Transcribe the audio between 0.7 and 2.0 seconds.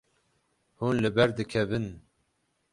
Hûn li ber dikevin.